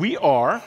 [0.00, 0.62] we are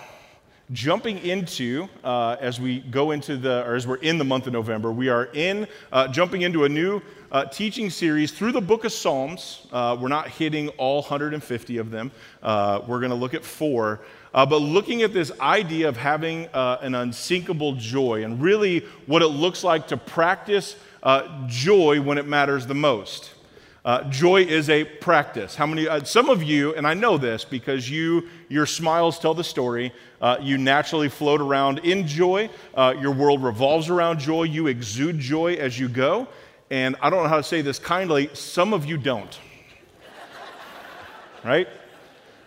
[0.73, 4.53] jumping into, uh, as we go into the, or as we're in the month of
[4.53, 8.85] November, we are in, uh, jumping into a new uh, teaching series through the book
[8.85, 9.65] of Psalms.
[9.71, 12.11] Uh, we're not hitting all 150 of them.
[12.43, 14.01] Uh, we're going to look at four.
[14.35, 19.29] Uh, but looking at this idea of having an unsinkable joy and really what it
[19.29, 20.75] looks like to practice
[21.47, 23.33] joy when it matters the most.
[23.85, 25.55] Uh, joy is a practice.
[25.55, 25.89] How many?
[25.89, 29.91] Uh, some of you, and I know this because you, your smiles tell the story.
[30.21, 32.49] Uh, you naturally float around in joy.
[32.73, 34.43] Uh, your world revolves around joy.
[34.43, 36.29] You exude joy as you go.
[36.71, 38.29] And I don't know how to say this kindly.
[38.33, 39.37] Some of you don't.
[41.43, 41.67] right?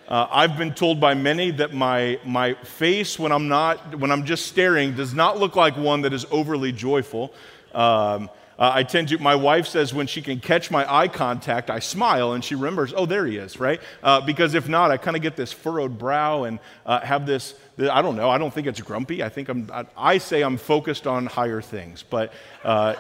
[0.09, 4.25] Uh, I've been told by many that my, my face, when I'm not, when I'm
[4.25, 7.35] just staring, does not look like one that is overly joyful.
[7.75, 11.69] Um, uh, I tend to, my wife says when she can catch my eye contact,
[11.71, 13.81] I smile and she remembers, oh, there he is, right?
[14.03, 17.55] Uh, because if not, I kind of get this furrowed brow and uh, have this,
[17.79, 19.23] I don't know, I don't think it's grumpy.
[19.23, 22.33] I think I'm, I, I say I'm focused on higher things, but
[22.65, 22.95] uh,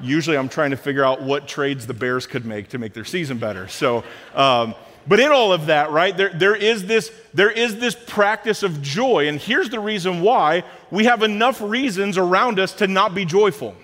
[0.00, 3.04] usually I'm trying to figure out what trades the Bears could make to make their
[3.04, 3.68] season better.
[3.68, 4.02] So,
[4.34, 4.74] um,
[5.06, 8.82] but in all of that, right, there, there, is this, there is this practice of
[8.82, 9.28] joy.
[9.28, 13.74] And here's the reason why we have enough reasons around us to not be joyful.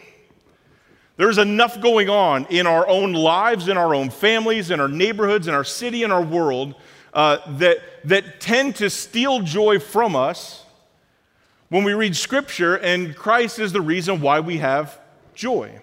[1.16, 5.46] There's enough going on in our own lives, in our own families, in our neighborhoods,
[5.46, 6.74] in our city, in our world
[7.12, 10.64] uh, that, that tend to steal joy from us
[11.68, 14.98] when we read Scripture, and Christ is the reason why we have
[15.34, 15.80] joy.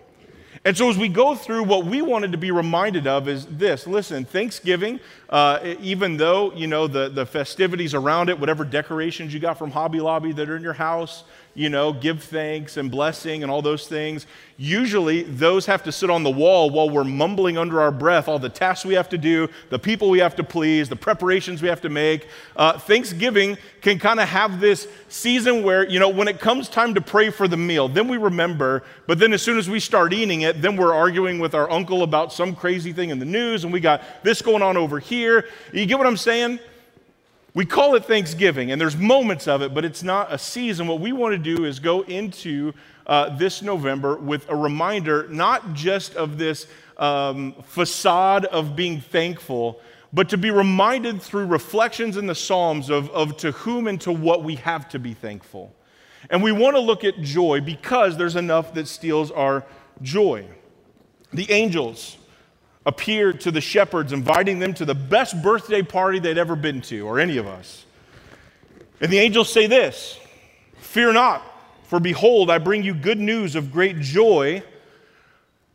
[0.63, 3.87] And so, as we go through, what we wanted to be reminded of is this
[3.87, 9.39] listen, Thanksgiving, uh, even though, you know, the, the festivities around it, whatever decorations you
[9.39, 11.23] got from Hobby Lobby that are in your house,
[11.53, 14.25] you know, give thanks and blessing and all those things.
[14.57, 18.39] Usually, those have to sit on the wall while we're mumbling under our breath all
[18.39, 21.67] the tasks we have to do, the people we have to please, the preparations we
[21.67, 22.27] have to make.
[22.55, 26.93] Uh, Thanksgiving can kind of have this season where, you know, when it comes time
[26.93, 30.13] to pray for the meal, then we remember, but then as soon as we start
[30.13, 33.63] eating it, then we're arguing with our uncle about some crazy thing in the news,
[33.63, 35.47] and we got this going on over here.
[35.73, 36.59] You get what I'm saying?
[37.53, 40.87] We call it Thanksgiving, and there's moments of it, but it's not a season.
[40.87, 42.73] What we want to do is go into
[43.05, 46.65] uh, this November with a reminder, not just of this
[46.97, 49.81] um, facade of being thankful,
[50.13, 54.13] but to be reminded through reflections in the Psalms of, of to whom and to
[54.13, 55.75] what we have to be thankful.
[56.29, 59.65] And we want to look at joy because there's enough that steals our
[60.01, 60.47] joy.
[61.33, 62.17] The angels
[62.85, 67.01] appeared to the shepherds, inviting them to the best birthday party they'd ever been to,
[67.01, 67.85] or any of us.
[68.99, 70.19] And the angels say this
[70.77, 71.43] Fear not,
[71.83, 74.63] for behold, I bring you good news of great joy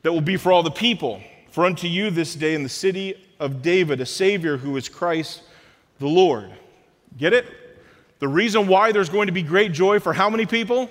[0.03, 1.21] that will be for all the people.
[1.51, 5.43] For unto you this day in the city of David a Savior who is Christ
[5.99, 6.51] the Lord.
[7.17, 7.47] Get it?
[8.19, 10.91] The reason why there's going to be great joy for how many people?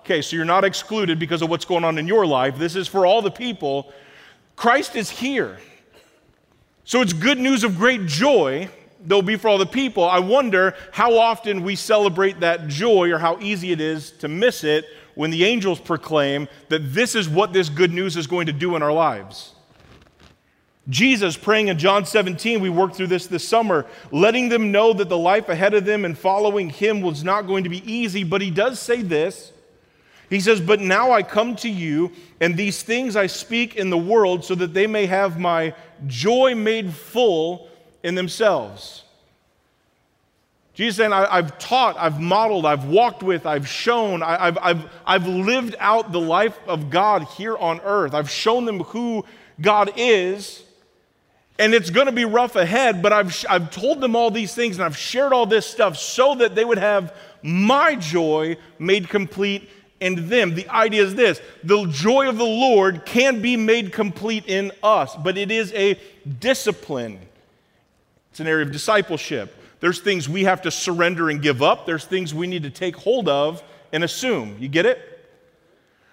[0.00, 2.58] Okay, so you're not excluded because of what's going on in your life.
[2.58, 3.92] This is for all the people
[4.60, 5.56] Christ is here.
[6.84, 8.68] So it's good news of great joy
[9.06, 10.04] that will be for all the people.
[10.04, 14.62] I wonder how often we celebrate that joy or how easy it is to miss
[14.62, 14.84] it
[15.14, 18.76] when the angels proclaim that this is what this good news is going to do
[18.76, 19.54] in our lives.
[20.90, 25.08] Jesus praying in John 17, we worked through this this summer, letting them know that
[25.08, 28.42] the life ahead of them and following him was not going to be easy, but
[28.42, 29.54] he does say this
[30.30, 33.98] he says, But now I come to you, and these things I speak in the
[33.98, 35.74] world so that they may have my
[36.06, 37.68] joy made full
[38.02, 39.02] in themselves.
[40.72, 44.90] Jesus saying, I, have taught, I've modeled, I've walked with, I've shown, I, have I've,
[45.04, 48.14] I've lived out the life of God here on earth.
[48.14, 49.24] I've shown them who
[49.60, 50.62] God is.
[51.58, 54.76] And it's going to be rough ahead, but I've, I've told them all these things
[54.76, 59.68] and I've shared all this stuff so that they would have my joy made complete
[60.00, 60.54] and them.
[60.54, 65.16] The idea is this the joy of the Lord can be made complete in us,
[65.16, 65.98] but it is a
[66.38, 67.18] discipline.
[68.30, 69.54] It's an area of discipleship.
[69.80, 72.96] There's things we have to surrender and give up, there's things we need to take
[72.96, 73.62] hold of
[73.92, 74.56] and assume.
[74.58, 75.06] You get it?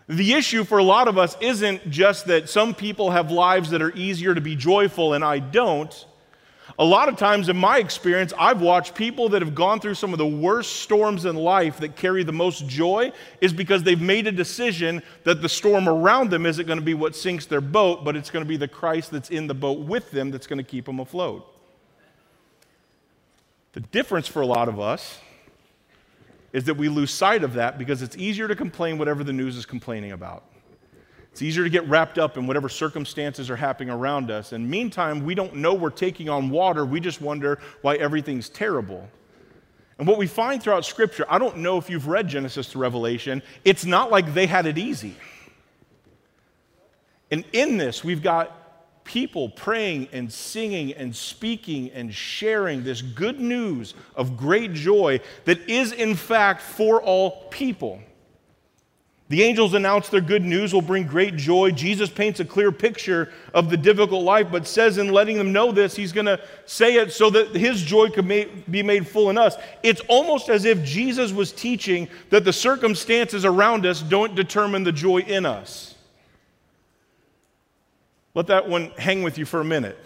[0.08, 3.82] The issue for a lot of us isn't just that some people have lives that
[3.82, 6.06] are easier to be joyful and I don't.
[6.80, 10.14] A lot of times, in my experience, I've watched people that have gone through some
[10.14, 14.28] of the worst storms in life that carry the most joy is because they've made
[14.28, 18.06] a decision that the storm around them isn't going to be what sinks their boat,
[18.06, 20.58] but it's going to be the Christ that's in the boat with them that's going
[20.58, 21.52] to keep them afloat.
[23.74, 25.20] The difference for a lot of us
[26.54, 29.58] is that we lose sight of that because it's easier to complain whatever the news
[29.58, 30.44] is complaining about.
[31.38, 34.54] It's easier to get wrapped up in whatever circumstances are happening around us.
[34.54, 36.84] And meantime, we don't know we're taking on water.
[36.84, 39.08] We just wonder why everything's terrible.
[40.00, 43.44] And what we find throughout Scripture, I don't know if you've read Genesis to Revelation,
[43.64, 45.14] it's not like they had it easy.
[47.30, 53.40] And in this, we've got people praying and singing and speaking and sharing this good
[53.40, 58.02] news of great joy that is, in fact, for all people.
[59.30, 61.72] The angels announce their good news will bring great joy.
[61.72, 65.74] Jesus paints a clear picture of the difficult life, but says in letting them know
[65.74, 68.28] this, he's going to say it so that his joy could
[68.72, 69.58] be made full in us.
[69.84, 74.94] It's almost as if Jesus was teaching that the circumstances around us don't determine the
[74.94, 75.96] joy in us.
[78.34, 79.98] Let that one hang with you for a minute.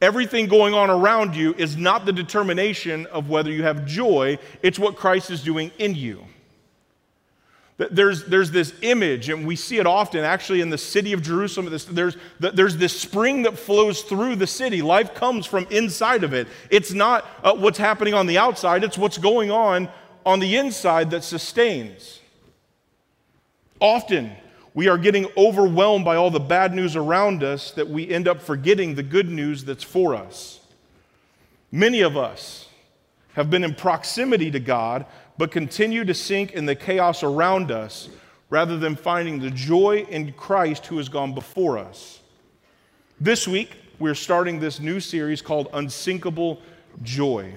[0.00, 4.80] Everything going on around you is not the determination of whether you have joy, it's
[4.80, 6.24] what Christ is doing in you.
[7.90, 11.76] There's, there's this image, and we see it often actually in the city of Jerusalem.
[11.90, 14.82] There's, there's this spring that flows through the city.
[14.82, 16.48] Life comes from inside of it.
[16.70, 19.88] It's not uh, what's happening on the outside, it's what's going on
[20.24, 22.20] on the inside that sustains.
[23.80, 24.32] Often,
[24.74, 28.40] we are getting overwhelmed by all the bad news around us that we end up
[28.40, 30.60] forgetting the good news that's for us.
[31.70, 32.68] Many of us
[33.34, 35.06] have been in proximity to God
[35.38, 38.08] but continue to sink in the chaos around us
[38.50, 42.20] rather than finding the joy in Christ who has gone before us.
[43.20, 46.60] This week, we're starting this new series called Unsinkable
[47.02, 47.54] Joy,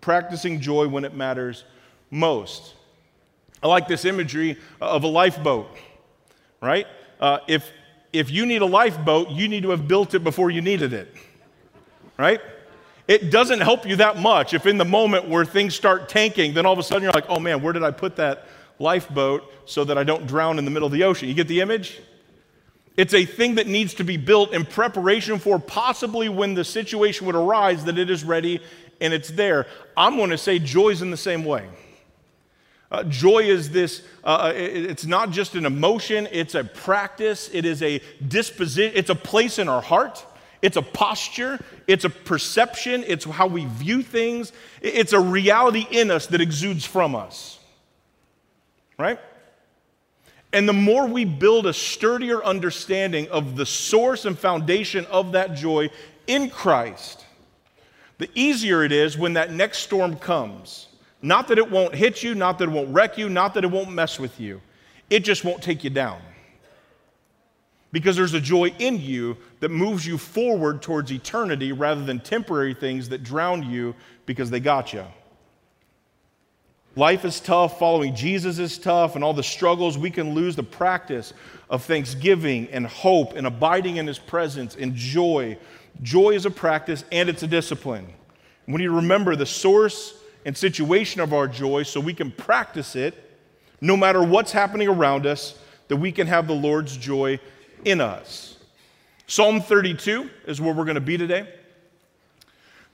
[0.00, 1.64] practicing joy when it matters
[2.10, 2.74] most.
[3.62, 5.68] I like this imagery of a lifeboat,
[6.60, 6.86] right?
[7.18, 7.70] Uh, if,
[8.12, 11.12] if you need a lifeboat, you need to have built it before you needed it,
[12.18, 12.40] right?
[13.08, 16.66] It doesn't help you that much if in the moment where things start tanking, then
[16.66, 18.46] all of a sudden you're like, oh man, where did I put that
[18.78, 21.28] lifeboat so that I don't drown in the middle of the ocean?
[21.28, 22.00] You get the image?
[22.96, 27.26] It's a thing that needs to be built in preparation for possibly when the situation
[27.26, 28.60] would arise that it is ready
[29.00, 29.66] and it's there.
[29.96, 31.68] I'm going to say joy's in the same way.
[32.90, 37.50] Uh, joy is this, uh, uh it, it's not just an emotion, it's a practice,
[37.52, 40.24] it is a disposition, it's a place in our heart.
[40.66, 44.52] It's a posture, it's a perception, it's how we view things,
[44.82, 47.60] it's a reality in us that exudes from us.
[48.98, 49.20] Right?
[50.52, 55.54] And the more we build a sturdier understanding of the source and foundation of that
[55.54, 55.88] joy
[56.26, 57.24] in Christ,
[58.18, 60.88] the easier it is when that next storm comes.
[61.22, 63.70] Not that it won't hit you, not that it won't wreck you, not that it
[63.70, 64.60] won't mess with you.
[65.10, 66.20] It just won't take you down
[67.96, 72.74] because there's a joy in you that moves you forward towards eternity rather than temporary
[72.74, 73.94] things that drown you
[74.26, 75.04] because they got you.
[76.94, 80.62] Life is tough, following Jesus is tough, and all the struggles, we can lose the
[80.62, 81.34] practice
[81.68, 85.58] of thanksgiving and hope and abiding in His presence and joy.
[86.02, 88.06] Joy is a practice and it's a discipline.
[88.66, 90.14] We need to remember the source
[90.46, 93.22] and situation of our joy so we can practice it
[93.80, 95.58] no matter what's happening around us,
[95.88, 97.38] that we can have the Lord's joy
[97.84, 98.55] in us.
[99.28, 101.48] Psalm 32 is where we're going to be today.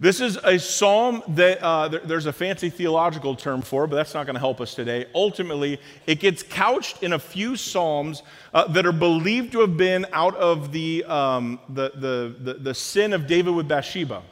[0.00, 4.14] This is a psalm that uh, there, there's a fancy theological term for, but that's
[4.14, 5.06] not going to help us today.
[5.14, 8.22] Ultimately, it gets couched in a few psalms
[8.54, 12.74] uh, that are believed to have been out of the, um, the, the, the, the,
[12.74, 14.22] sin of David with Bathsheba.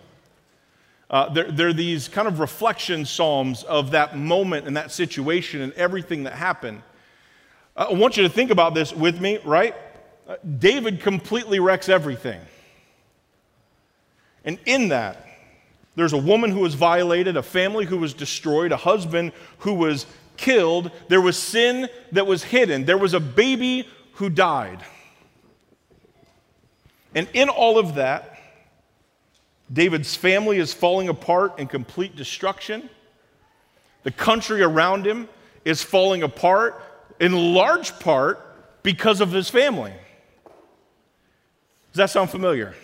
[1.11, 5.73] Uh, they're, they're these kind of reflection psalms of that moment and that situation and
[5.75, 6.83] everything that happened.
[7.77, 9.77] Uh, I want you to think about this with me, right?
[10.31, 12.41] Uh, David completely wrecks everything.
[14.45, 15.27] And in that,
[15.97, 20.07] there's a woman who was violated, a family who was destroyed, a husband who was
[20.37, 20.93] killed.
[21.09, 22.85] There was sin that was hidden.
[22.85, 24.79] There was a baby who died.
[27.13, 28.39] And in all of that,
[29.73, 32.89] David's family is falling apart in complete destruction.
[34.05, 35.29] The country around him
[35.65, 36.81] is falling apart
[37.19, 38.47] in large part
[38.85, 39.93] because of his family.
[41.93, 42.75] Does that sound familiar?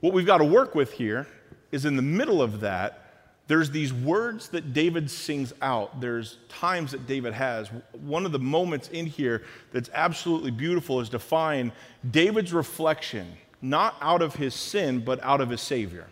[0.00, 1.26] What we've got to work with here
[1.72, 3.02] is in the middle of that,
[3.48, 6.00] there's these words that David sings out.
[6.00, 7.68] There's times that David has.
[7.92, 11.72] One of the moments in here that's absolutely beautiful is to find
[12.08, 16.06] David's reflection, not out of his sin, but out of his Savior.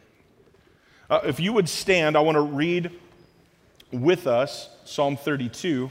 [1.09, 2.91] Uh, if you would stand, I want to read
[3.93, 5.91] with us Psalm 32.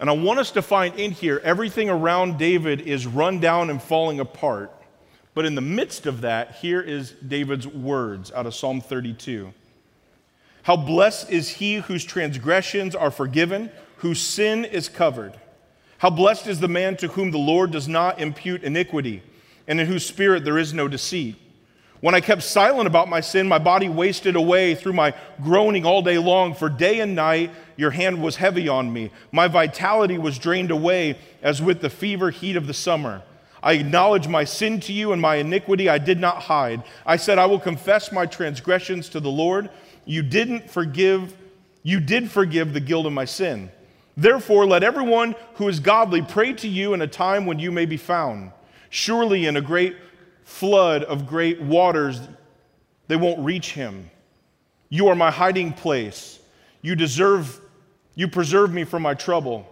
[0.00, 3.82] And I want us to find in here everything around David is run down and
[3.82, 4.72] falling apart.
[5.34, 9.52] But in the midst of that, here is David's words out of Psalm 32.
[10.62, 15.38] How blessed is he whose transgressions are forgiven, whose sin is covered.
[15.98, 19.22] How blessed is the man to whom the Lord does not impute iniquity,
[19.66, 21.36] and in whose spirit there is no deceit.
[22.04, 26.02] When I kept silent about my sin, my body wasted away through my groaning all
[26.02, 29.10] day long, for day and night your hand was heavy on me.
[29.32, 33.22] My vitality was drained away as with the fever heat of the summer.
[33.62, 36.82] I acknowledge my sin to you and my iniquity I did not hide.
[37.06, 39.70] I said, I will confess my transgressions to the Lord.
[40.04, 41.34] You didn't forgive,
[41.82, 43.70] you did forgive the guilt of my sin.
[44.14, 47.86] Therefore, let everyone who is godly pray to you in a time when you may
[47.86, 48.52] be found.
[48.90, 49.96] Surely, in a great
[50.44, 52.20] flood of great waters,
[53.08, 54.10] they won't reach him.
[54.88, 56.38] You are my hiding place.
[56.82, 57.60] You deserve,
[58.14, 59.66] you preserve me from my trouble.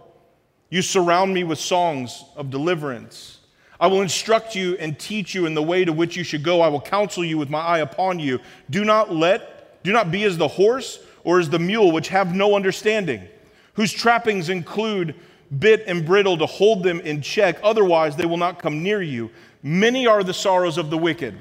[0.69, 3.39] You surround me with songs of deliverance.
[3.79, 6.61] I will instruct you and teach you in the way to which you should go.
[6.61, 8.39] I will counsel you with my eye upon you.
[8.69, 12.33] Do not let, do not be as the horse or as the mule, which have
[12.33, 13.27] no understanding,
[13.73, 15.15] whose trappings include
[15.59, 17.59] bit and bridle to hold them in check.
[17.63, 19.29] Otherwise, they will not come near you.
[19.63, 21.37] Many are the sorrows of the wicked,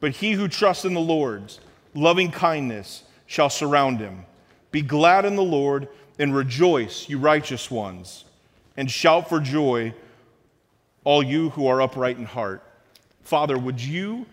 [0.00, 1.60] but he who trusts in the Lord's
[1.94, 4.26] loving kindness shall surround him.
[4.72, 5.86] Be glad in the Lord
[6.18, 8.24] and rejoice, you righteous ones,
[8.76, 9.94] and shout for joy,
[11.04, 12.60] all you who are upright in heart.
[13.22, 14.26] Father, would you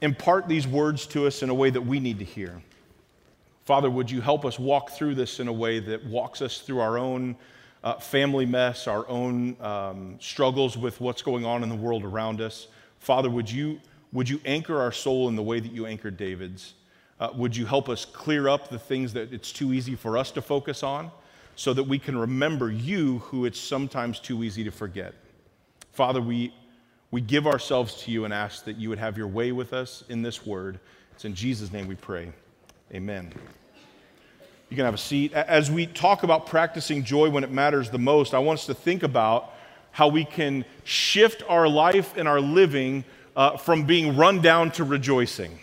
[0.00, 2.62] impart these words to us in a way that we need to hear?
[3.64, 6.80] Father, would you help us walk through this in a way that walks us through
[6.80, 7.36] our own
[7.84, 12.40] uh, family mess, our own um, struggles with what's going on in the world around
[12.40, 12.68] us.
[12.98, 13.80] Father, would you,
[14.12, 16.74] would you anchor our soul in the way that you anchored David's?
[17.18, 20.30] Uh, would you help us clear up the things that it's too easy for us
[20.32, 21.10] to focus on
[21.56, 25.14] so that we can remember you who it's sometimes too easy to forget?
[25.92, 26.54] Father, we,
[27.10, 30.04] we give ourselves to you and ask that you would have your way with us
[30.08, 30.80] in this word.
[31.12, 32.32] It's in Jesus' name we pray.
[32.92, 33.32] Amen.
[34.72, 35.34] You can have a seat.
[35.34, 38.74] As we talk about practicing joy when it matters the most, I want us to
[38.74, 39.52] think about
[39.90, 43.04] how we can shift our life and our living
[43.36, 45.58] uh, from being run down to rejoicing.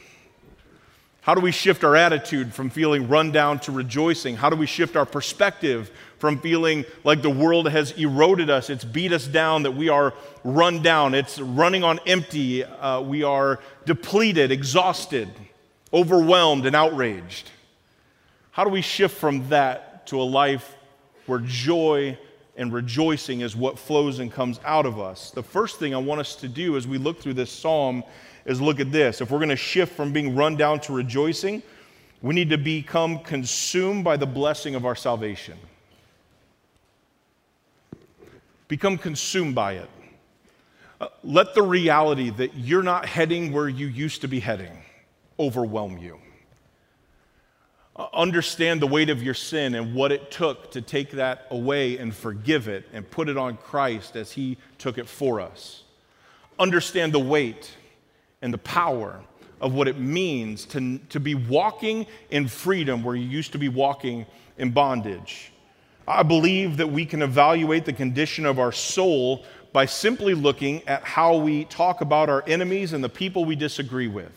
[1.21, 4.35] How do we shift our attitude from feeling run down to rejoicing?
[4.35, 5.89] How do we shift our perspective
[6.19, 10.13] from feeling like the world has eroded us, it's beat us down, that we are
[10.43, 15.29] run down, it's running on empty, uh, we are depleted, exhausted,
[15.91, 17.49] overwhelmed, and outraged?
[18.59, 20.75] How do we shift from that to a life
[21.27, 22.17] where joy
[22.57, 25.31] and rejoicing is what flows and comes out of us?
[25.31, 28.03] The first thing I want us to do as we look through this psalm
[28.43, 29.21] is look at this.
[29.21, 31.63] If we're going to shift from being run down to rejoicing,
[32.21, 35.57] we need to become consumed by the blessing of our salvation.
[38.67, 39.89] Become consumed by it.
[40.99, 44.83] Uh, let the reality that you're not heading where you used to be heading
[45.39, 46.19] overwhelm you.
[48.00, 51.98] Uh, understand the weight of your sin and what it took to take that away
[51.98, 55.84] and forgive it and put it on Christ as He took it for us.
[56.58, 57.75] Understand the weight
[58.41, 59.20] and the power
[59.60, 63.68] of what it means to, to be walking in freedom where you used to be
[63.68, 64.25] walking
[64.58, 65.51] in bondage.
[66.08, 71.03] I believe that we can evaluate the condition of our soul by simply looking at
[71.03, 74.32] how we talk about our enemies and the people we disagree with.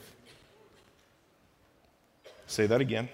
[2.48, 3.08] Say that again.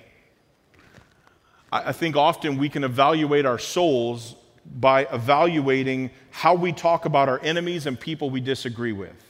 [1.71, 4.37] I think often we can evaluate our souls
[4.77, 9.25] by evaluating how we talk about our enemies and people we disagree with.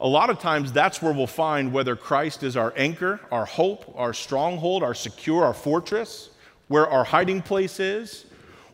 [0.00, 3.92] A lot of times, that's where we'll find whether Christ is our anchor, our hope,
[3.96, 6.30] our stronghold, our secure, our fortress,
[6.68, 8.24] where our hiding place is,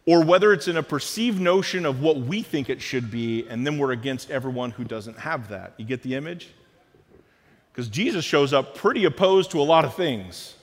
[0.07, 3.67] or whether it's in a perceived notion of what we think it should be, and
[3.67, 5.75] then we're against everyone who doesn't have that.
[5.79, 6.53] You get the image?
[7.73, 10.56] Because Jesus shows up pretty opposed to a lot of things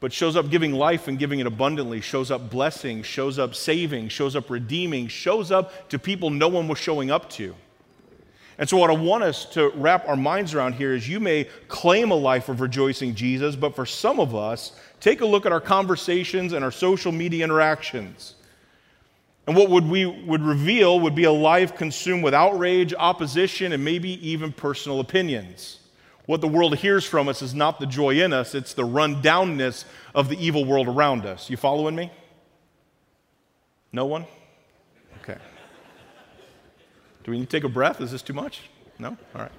[0.00, 4.08] but shows up giving life and giving it abundantly, shows up blessing, shows up saving,
[4.08, 7.54] shows up redeeming, shows up to people no one was showing up to.
[8.58, 11.44] And so, what I want us to wrap our minds around here is you may
[11.68, 15.52] claim a life of rejoicing Jesus, but for some of us, take a look at
[15.52, 18.34] our conversations and our social media interactions.
[19.46, 23.84] And what would we would reveal would be a life consumed with outrage, opposition, and
[23.84, 25.77] maybe even personal opinions.
[26.28, 29.86] What the world hears from us is not the joy in us, it's the rundownness
[30.14, 31.48] of the evil world around us.
[31.48, 32.12] You following me?
[33.94, 34.26] No one?
[35.22, 35.38] Okay.
[37.24, 38.02] Do we need to take a breath?
[38.02, 38.60] Is this too much?
[38.98, 39.16] No?
[39.34, 39.52] All right.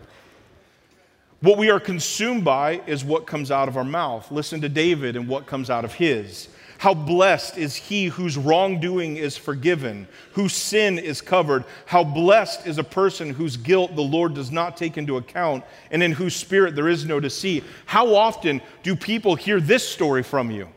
[1.42, 4.30] What we are consumed by is what comes out of our mouth.
[4.30, 6.50] Listen to David and what comes out of his.
[6.80, 11.64] How blessed is he whose wrongdoing is forgiven, whose sin is covered.
[11.86, 16.04] How blessed is a person whose guilt the Lord does not take into account and
[16.04, 17.64] in whose spirit there is no deceit.
[17.86, 20.68] How often do people hear this story from you?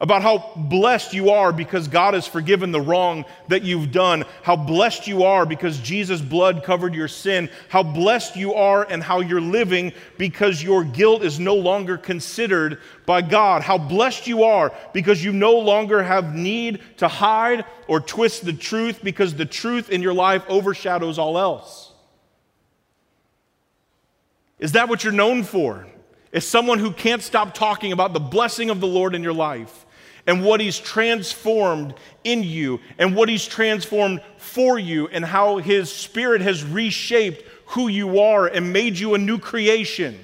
[0.00, 4.54] About how blessed you are because God has forgiven the wrong that you've done, how
[4.54, 9.20] blessed you are because Jesus' blood covered your sin, how blessed you are and how
[9.20, 14.72] you're living because your guilt is no longer considered by God, how blessed you are
[14.92, 19.88] because you no longer have need to hide or twist the truth because the truth
[19.88, 21.92] in your life overshadows all else.
[24.58, 25.86] Is that what you're known for?
[26.32, 29.85] As someone who can't stop talking about the blessing of the Lord in your life
[30.26, 35.92] and what He's transformed in you and what He's transformed for you and how His
[35.92, 40.18] Spirit has reshaped who you are and made you a new creation,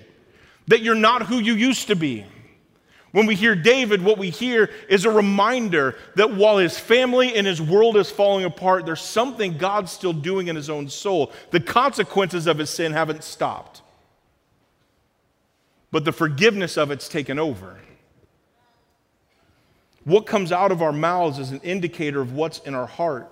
[0.68, 2.24] that you're not who you used to be.
[3.12, 7.46] When we hear David, what we hear is a reminder that while his family and
[7.46, 11.30] his world is falling apart, there's something God's still doing in his own soul.
[11.50, 13.82] The consequences of his sin haven't stopped,
[15.90, 17.78] but the forgiveness of it's taken over.
[20.04, 23.30] What comes out of our mouths is an indicator of what's in our heart.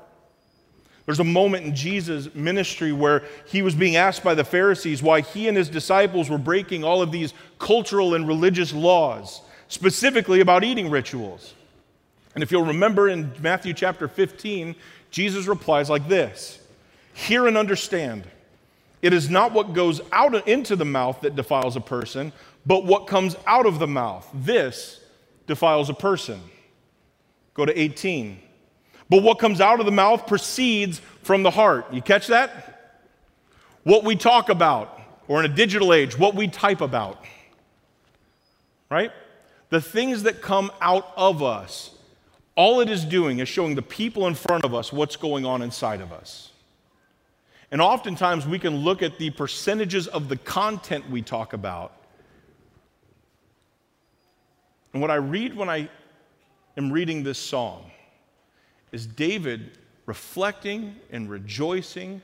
[1.07, 5.23] There's a moment in Jesus' ministry where he was being asked by the Pharisees why
[5.23, 10.63] he and his disciples were breaking all of these cultural and religious laws, specifically about
[10.63, 11.55] eating rituals.
[12.35, 14.77] And if you'll remember in Matthew chapter 15,
[15.11, 16.61] Jesus replies like this
[17.15, 18.25] Hear and understand.
[19.03, 22.33] It is not what goes out into the mouth that defiles a person,
[22.67, 24.29] but what comes out of the mouth.
[24.35, 25.01] This
[25.47, 26.41] defiles a person.
[27.55, 28.41] Go to 18.
[29.09, 31.93] But what comes out of the mouth proceeds from the heart.
[31.93, 32.99] You catch that?
[33.83, 37.25] What we talk about, or in a digital age, what we type about.
[38.89, 39.11] Right?
[39.71, 41.93] The things that come out of us,
[42.57, 45.63] all it is doing is showing the people in front of us what's going on
[45.63, 46.51] inside of us.
[47.71, 51.93] And oftentimes we can look at the percentages of the content we talk about.
[54.93, 55.89] And what I read when I
[56.81, 57.83] am reading this psalm
[58.91, 62.23] is David reflecting and rejoicing,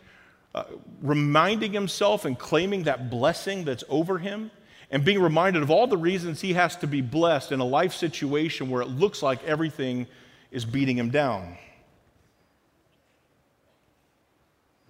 [0.55, 0.65] uh,
[1.03, 4.51] reminding himself and claiming that blessing that's over him,
[4.91, 7.93] and being reminded of all the reasons he has to be blessed in a life
[7.93, 10.07] situation where it looks like everything
[10.51, 11.59] is beating him down.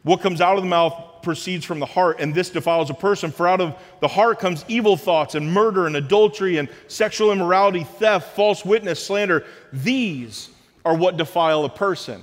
[0.06, 3.32] What comes out of the mouth proceeds from the heart, and this defiles a person.
[3.32, 7.82] For out of the heart comes evil thoughts, and murder, and adultery, and sexual immorality,
[7.82, 9.44] theft, false witness, slander.
[9.72, 10.48] These
[10.84, 12.22] are what defile a person.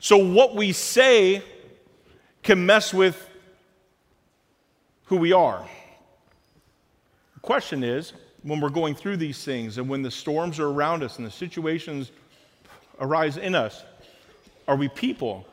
[0.00, 1.40] So, what we say
[2.42, 3.30] can mess with
[5.04, 5.64] who we are.
[7.34, 11.04] The question is when we're going through these things and when the storms are around
[11.04, 12.10] us and the situations
[12.98, 13.84] arise in us,
[14.66, 15.46] are we people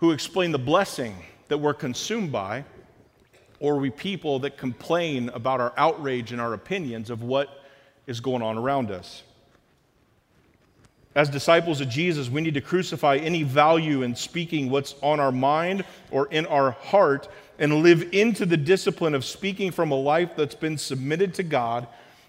[0.00, 1.14] who explain the blessing
[1.48, 2.64] that we're consumed by,
[3.60, 7.62] or we people that complain about our outrage and our opinions of what
[8.06, 9.22] is going on around us?
[11.14, 15.32] As disciples of Jesus, we need to crucify any value in speaking what's on our
[15.32, 20.30] mind or in our heart and live into the discipline of speaking from a life
[20.36, 21.86] that's been submitted to God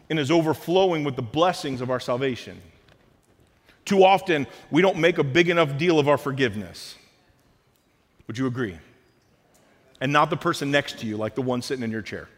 [0.10, 2.60] and is overflowing with the blessings of our salvation.
[3.86, 6.98] Too often, we don't make a big enough deal of our forgiveness.
[8.32, 8.78] Would you agree?
[10.00, 12.30] And not the person next to you, like the one sitting in your chair.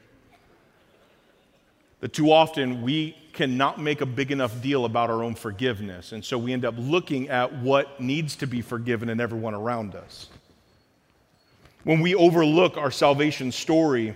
[2.00, 6.12] That too often we cannot make a big enough deal about our own forgiveness.
[6.12, 9.94] And so we end up looking at what needs to be forgiven in everyone around
[9.94, 10.30] us.
[11.84, 14.16] When we overlook our salvation story,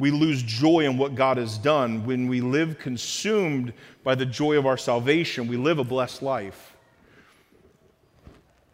[0.00, 2.04] we lose joy in what God has done.
[2.04, 6.71] When we live consumed by the joy of our salvation, we live a blessed life.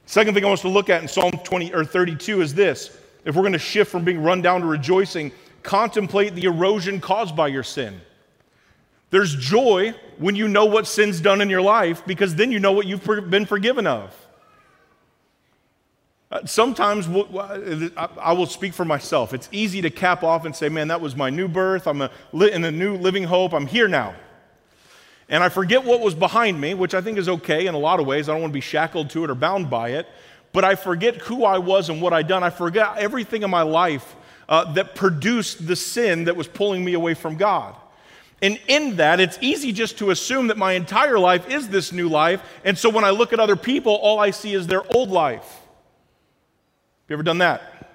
[0.09, 2.97] Second thing I want us to look at in Psalm 20 or 32 is this.
[3.27, 7.37] If we're going to shift from being run down to rejoicing, contemplate the erosion caused
[7.37, 8.01] by your sin.
[9.11, 12.73] There's joy when you know what sin's done in your life because then you know
[12.73, 14.17] what you've been forgiven of.
[16.31, 19.35] Uh, sometimes I will speak for myself.
[19.35, 21.87] It's easy to cap off and say, man, that was my new birth.
[21.87, 22.01] I'm
[22.33, 23.53] in a new living hope.
[23.53, 24.15] I'm here now
[25.29, 28.01] and I forget what was behind me, which I think is okay in a lot
[28.01, 28.29] of ways.
[28.29, 30.09] I don't want to be shackled to it or bound by it,
[30.53, 32.43] but I forget who I was and what I'd done.
[32.43, 34.17] I forget everything in my life
[34.49, 37.75] uh, that produced the sin that was pulling me away from God.
[38.41, 42.09] And in that, it's easy just to assume that my entire life is this new
[42.09, 42.41] life.
[42.65, 45.43] And so when I look at other people, all I see is their old life.
[45.43, 47.88] Have you ever done that?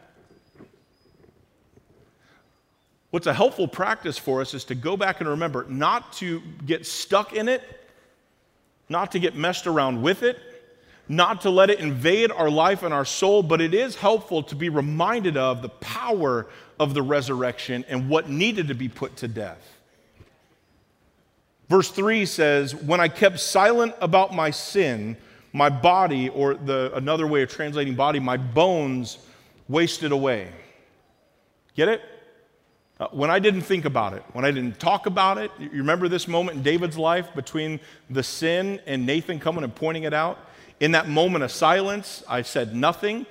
[3.13, 6.83] What's a helpful practice for us is to go back and remember not to get
[6.83, 7.61] stuck in it,
[8.89, 10.39] not to get messed around with it,
[11.07, 14.55] not to let it invade our life and our soul, but it is helpful to
[14.55, 16.47] be reminded of the power
[16.79, 19.77] of the resurrection and what needed to be put to death.
[21.69, 25.17] Verse 3 says, When I kept silent about my sin,
[25.51, 29.19] my body, or the, another way of translating body, my bones
[29.67, 30.49] wasted away.
[31.75, 32.01] Get it?
[32.99, 36.07] Uh, when I didn't think about it, when I didn't talk about it, you remember
[36.07, 37.79] this moment in David's life between
[38.09, 40.37] the sin and Nathan coming and pointing it out?
[40.79, 43.25] In that moment of silence, I said nothing,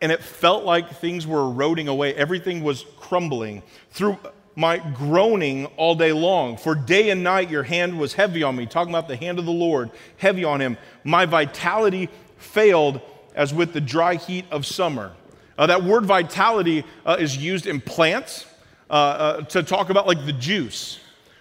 [0.00, 2.14] and it felt like things were eroding away.
[2.14, 3.64] Everything was crumbling.
[3.90, 4.18] Through
[4.54, 8.66] my groaning all day long, for day and night your hand was heavy on me,
[8.66, 10.78] talking about the hand of the Lord, heavy on him.
[11.02, 13.00] My vitality failed
[13.34, 15.12] as with the dry heat of summer.
[15.58, 18.46] Uh, that word vitality uh, is used in plants
[18.88, 21.00] uh, uh, to talk about like the juice.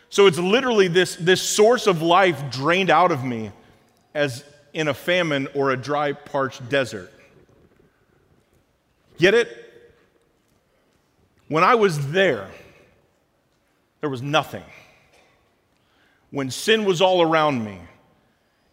[0.09, 3.51] So it's literally this, this source of life drained out of me
[4.13, 7.11] as in a famine or a dry, parched desert.
[9.17, 9.61] Get it?
[11.47, 12.49] When I was there,
[14.01, 14.63] there was nothing.
[16.31, 17.79] When sin was all around me,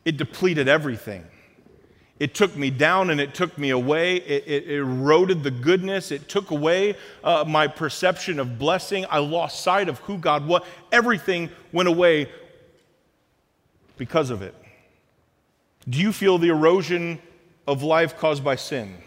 [0.04, 1.24] it depleted everything.
[2.22, 4.14] It took me down and it took me away.
[4.14, 6.12] It, it, eroded the goodness.
[6.12, 9.04] It took away uh, my perception of blessing.
[9.10, 10.62] I lost sight of who God was.
[10.92, 12.30] Everything went away
[13.96, 14.54] because of it.
[15.88, 17.18] Do you feel the erosion
[17.66, 18.98] of life caused by sin?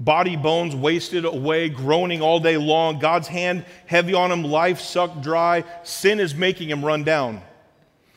[0.00, 3.00] Body bones wasted away, groaning all day long.
[3.00, 5.64] God's hand heavy on him, life sucked dry.
[5.82, 7.42] Sin is making him run down.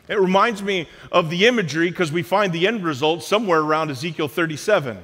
[0.08, 4.28] It reminds me of the imagery because we find the end result somewhere around Ezekiel
[4.28, 4.98] 37.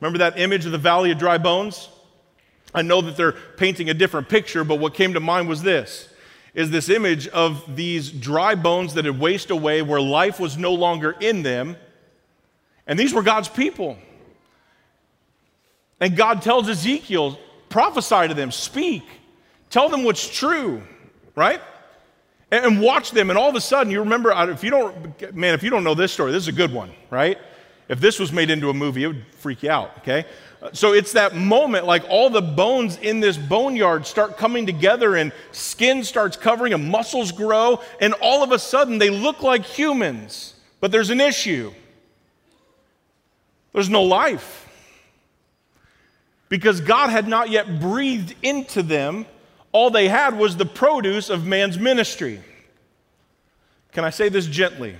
[0.00, 1.88] Remember that image of the valley of dry bones?
[2.74, 6.08] I know that they're painting a different picture, but what came to mind was this
[6.54, 10.72] is this image of these dry bones that had wasted away where life was no
[10.72, 11.76] longer in them.
[12.86, 13.98] And these were God's people.
[16.00, 19.02] And God tells Ezekiel, prophesy to them, speak,
[19.68, 20.82] tell them what's true,
[21.34, 21.60] right?
[22.50, 23.30] And watch them.
[23.30, 25.94] And all of a sudden, you remember, if you don't, man, if you don't know
[25.94, 27.38] this story, this is a good one, right?
[27.88, 30.24] If this was made into a movie, it would freak you out, okay?
[30.62, 35.16] Uh, so it's that moment, like all the bones in this boneyard start coming together
[35.16, 39.64] and skin starts covering and muscles grow, and all of a sudden they look like
[39.64, 40.54] humans.
[40.80, 41.72] But there's an issue
[43.74, 44.60] there's no life.
[46.48, 49.26] Because God had not yet breathed into them
[49.74, 52.40] all they had was the produce of man's ministry.
[53.90, 54.94] Can I say this gently?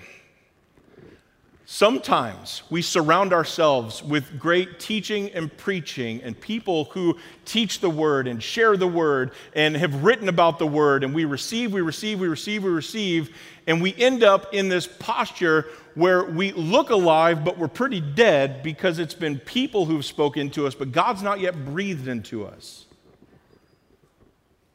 [1.65, 8.27] Sometimes we surround ourselves with great teaching and preaching and people who teach the word
[8.27, 12.19] and share the word and have written about the word, and we receive, we receive,
[12.19, 13.37] we receive, we receive,
[13.69, 18.65] and we end up in this posture where we look alive, but we're pretty dead
[18.65, 22.84] because it's been people who've spoken to us, but God's not yet breathed into us.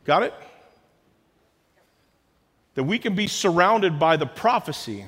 [0.10, 0.34] Got it?
[2.74, 5.06] That we can be surrounded by the prophecy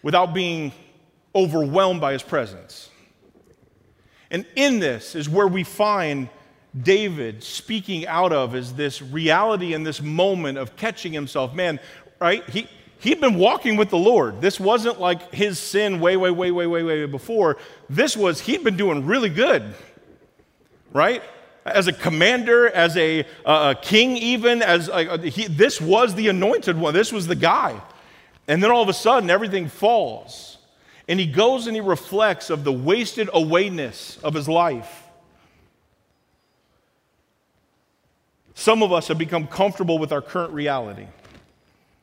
[0.00, 0.70] without being
[1.34, 2.88] overwhelmed by his presence.
[4.30, 6.28] And in this is where we find
[6.80, 11.52] David speaking out of is this reality and this moment of catching himself.
[11.52, 11.80] Man,
[12.20, 12.48] right?
[12.48, 12.68] He
[13.00, 14.40] he'd been walking with the Lord.
[14.40, 17.56] This wasn't like his sin way, way, way, way, way, way before.
[17.90, 19.74] This was he'd been doing really good.
[20.92, 21.24] Right?
[21.64, 26.28] As a commander, as a, uh, a king, even as uh, he, this was the
[26.28, 26.92] anointed one.
[26.92, 27.80] This was the guy.
[28.46, 30.58] And then all of a sudden, everything falls.
[31.08, 35.02] And he goes and he reflects of the wasted awayness of his life.
[38.54, 41.06] Some of us have become comfortable with our current reality,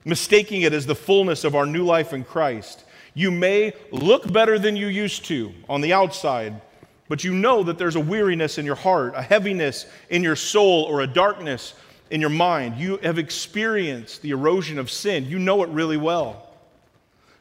[0.04, 2.84] mistaking it as the fullness of our new life in Christ.
[3.13, 6.62] You may look better than you used to on the outside,
[7.12, 10.84] but you know that there's a weariness in your heart, a heaviness in your soul,
[10.84, 11.74] or a darkness
[12.10, 12.78] in your mind.
[12.78, 15.26] You have experienced the erosion of sin.
[15.26, 16.51] You know it really well.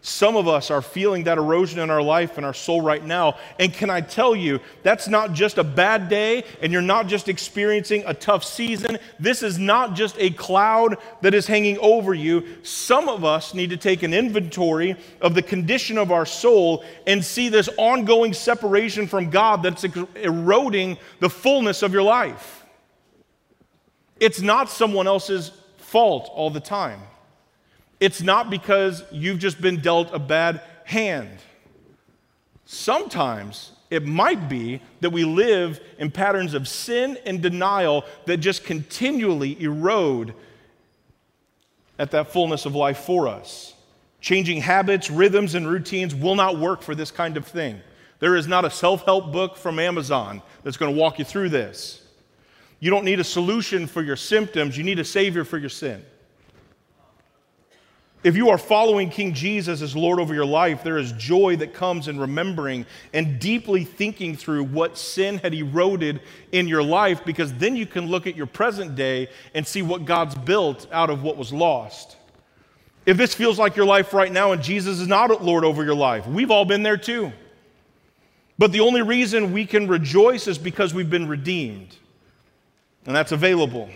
[0.02, 3.36] Some of us are feeling that erosion in our life and our soul right now.
[3.58, 7.28] And can I tell you, that's not just a bad day and you're not just
[7.28, 8.98] experiencing a tough season.
[9.18, 12.46] This is not just a cloud that is hanging over you.
[12.62, 17.22] Some of us need to take an inventory of the condition of our soul and
[17.22, 19.84] see this ongoing separation from God that's
[20.14, 22.64] eroding the fullness of your life.
[24.18, 27.00] It's not someone else's fault all the time.
[28.00, 31.38] It's not because you've just been dealt a bad hand.
[32.64, 38.64] Sometimes it might be that we live in patterns of sin and denial that just
[38.64, 40.34] continually erode
[41.98, 43.74] at that fullness of life for us.
[44.20, 47.80] Changing habits, rhythms, and routines will not work for this kind of thing.
[48.20, 51.48] There is not a self help book from Amazon that's going to walk you through
[51.48, 52.02] this.
[52.78, 56.04] You don't need a solution for your symptoms, you need a savior for your sin.
[58.22, 61.72] If you are following King Jesus as Lord over your life, there is joy that
[61.72, 66.20] comes in remembering and deeply thinking through what sin had eroded
[66.52, 70.04] in your life, because then you can look at your present day and see what
[70.04, 72.18] God's built out of what was lost.
[73.06, 75.94] If this feels like your life right now and Jesus is not Lord over your
[75.94, 77.32] life, we've all been there too.
[78.58, 81.96] But the only reason we can rejoice is because we've been redeemed,
[83.06, 83.88] and that's available.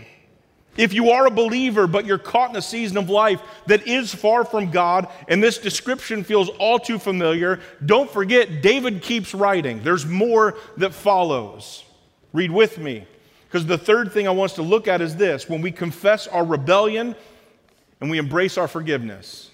[0.77, 4.15] If you are a believer, but you're caught in a season of life that is
[4.15, 9.83] far from God, and this description feels all too familiar, don't forget, David keeps writing.
[9.83, 11.85] There's more that follows.
[12.33, 13.07] Read with me.
[13.47, 16.27] Because the third thing I want us to look at is this when we confess
[16.27, 17.15] our rebellion
[18.01, 19.51] and we embrace our forgiveness.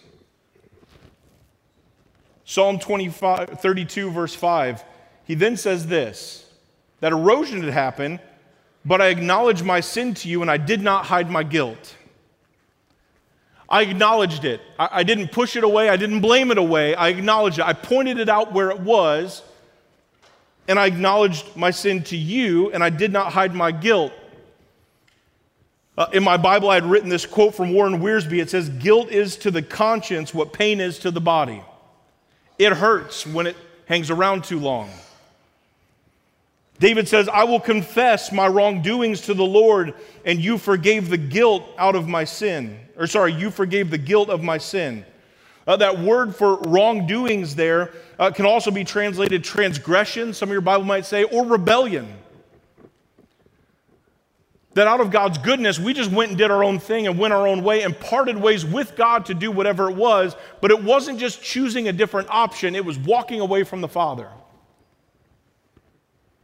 [2.46, 4.82] Psalm 25, 32, verse 5,
[5.24, 6.46] he then says this
[7.00, 8.20] that erosion had happened
[8.84, 11.96] but I acknowledged my sin to you and I did not hide my guilt.
[13.68, 14.60] I acknowledged it.
[14.78, 15.88] I, I, didn't push it away.
[15.88, 16.94] I didn't blame it away.
[16.94, 17.64] I acknowledged it.
[17.64, 19.42] I pointed it out where it was
[20.66, 24.12] and I acknowledged my sin to you and I did not hide my guilt.
[25.98, 28.40] Uh, in my Bible, I had written this quote from Warren Wiersbe.
[28.40, 31.62] It says, Guilt is to the conscience what pain is to the body.
[32.58, 34.90] It hurts when it hangs around too long.
[36.80, 41.62] David says, I will confess my wrongdoings to the Lord, and you forgave the guilt
[41.76, 42.80] out of my sin.
[42.96, 45.04] Or, sorry, you forgave the guilt of my sin.
[45.66, 50.62] Uh, that word for wrongdoings there uh, can also be translated transgression, some of your
[50.62, 52.08] Bible might say, or rebellion.
[54.72, 57.34] That out of God's goodness, we just went and did our own thing and went
[57.34, 60.82] our own way and parted ways with God to do whatever it was, but it
[60.82, 64.30] wasn't just choosing a different option, it was walking away from the Father.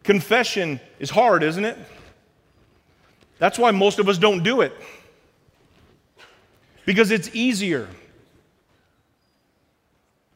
[0.06, 1.76] Confession is hard, isn't it?
[3.40, 4.72] That's why most of us don't do it.
[6.84, 7.88] Because it's easier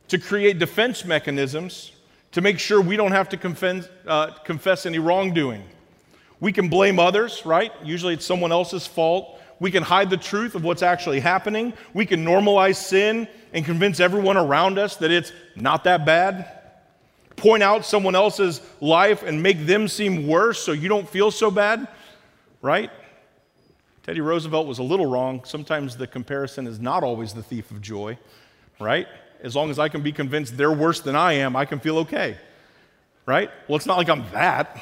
[0.08, 1.92] to create defense mechanisms
[2.32, 5.62] to make sure we don't have to confess, uh, confess any wrongdoing.
[6.40, 7.72] We can blame others, right?
[7.84, 9.40] Usually it's someone else's fault.
[9.60, 11.74] We can hide the truth of what's actually happening.
[11.94, 16.59] We can normalize sin and convince everyone around us that it's not that bad
[17.40, 21.50] point out someone else's life and make them seem worse so you don't feel so
[21.50, 21.88] bad,
[22.62, 22.90] right?
[24.02, 25.42] Teddy Roosevelt was a little wrong.
[25.44, 28.18] Sometimes the comparison is not always the thief of joy,
[28.78, 29.08] right?
[29.42, 31.98] As long as I can be convinced they're worse than I am, I can feel
[31.98, 32.36] okay,
[33.26, 33.50] right?
[33.66, 34.80] Well, it's not like I'm that.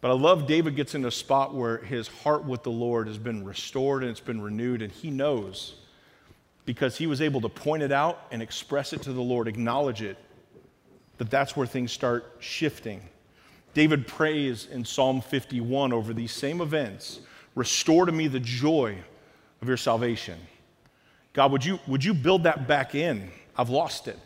[0.00, 3.18] But I love David gets in a spot where his heart with the Lord has
[3.18, 5.74] been restored and it's been renewed, and he knows
[6.66, 10.02] because he was able to point it out and express it to the Lord, acknowledge
[10.02, 10.18] it,
[11.16, 13.00] that that's where things start shifting.
[13.72, 17.20] David prays in Psalm 51 over these same events
[17.56, 18.98] Restore to me the joy
[19.62, 20.38] of your salvation.
[21.32, 23.30] God, would you, would you build that back in?
[23.56, 24.18] I've lost it.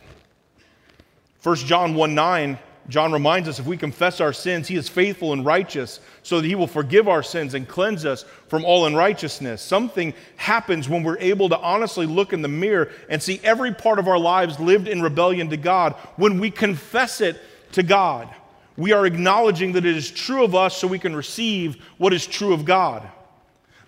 [1.45, 2.59] 1 John 1 9
[2.91, 6.47] John reminds us if we confess our sins, he is faithful and righteous so that
[6.47, 9.63] he will forgive our sins and cleanse us from all unrighteousness.
[9.63, 14.01] Something happens when we're able to honestly look in the mirror and see every part
[14.01, 15.95] of our lives lived in rebellion to God.
[16.17, 17.41] When we confess it
[17.73, 18.29] to God,
[18.77, 22.27] we are acknowledging that it is true of us so we can receive what is
[22.27, 23.09] true of God.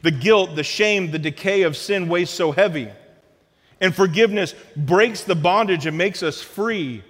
[0.03, 2.89] The guilt, the shame, the decay of sin weighs so heavy.
[3.81, 7.03] And forgiveness breaks the bondage and makes us free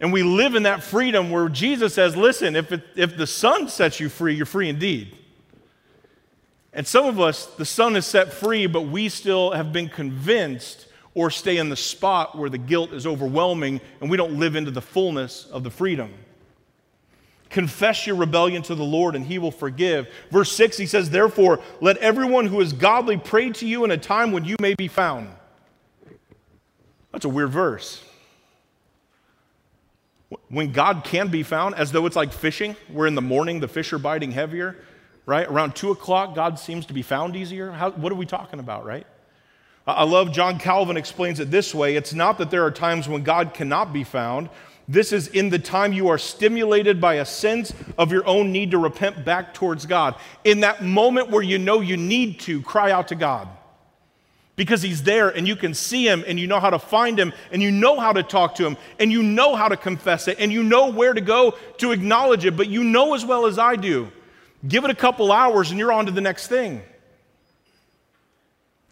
[0.00, 3.68] and we live in that freedom where Jesus says, listen, if, it, if the Son
[3.68, 5.16] sets you free, you're free indeed.
[6.72, 10.86] And some of us, the Son is set free, but we still have been convinced
[11.14, 14.70] or stay in the spot where the guilt is overwhelming and we don't live into
[14.70, 16.12] the fullness of the freedom.
[17.48, 20.08] Confess your rebellion to the Lord and he will forgive.
[20.30, 23.96] Verse 6, he says, Therefore, let everyone who is godly pray to you in a
[23.96, 25.30] time when you may be found.
[27.12, 28.02] That's a weird verse
[30.48, 33.68] when God can be found, as though it's like fishing, where in the morning the
[33.68, 34.76] fish are biting heavier,
[35.24, 35.46] right?
[35.48, 37.70] Around two o'clock, God seems to be found easier.
[37.70, 39.06] How, what are we talking about, right?
[39.86, 43.22] I love John Calvin explains it this way it's not that there are times when
[43.22, 44.48] God cannot be found.
[44.88, 48.70] This is in the time you are stimulated by a sense of your own need
[48.70, 50.14] to repent back towards God.
[50.44, 53.48] In that moment where you know you need to cry out to God
[54.56, 57.32] because he's there and you can see him and you know how to find him
[57.52, 60.38] and you know how to talk to him and you know how to confess it
[60.40, 63.58] and you know where to go to acknowledge it, but you know as well as
[63.58, 64.10] I do.
[64.66, 66.82] Give it a couple hours and you're on to the next thing.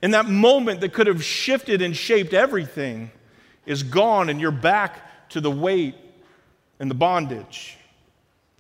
[0.02, 3.10] And that moment that could have shifted and shaped everything
[3.64, 5.94] is gone and you're back to the weight
[6.78, 7.78] and the bondage.